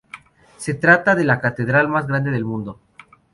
[0.57, 2.79] Se trata de la catedral más grande del mundo.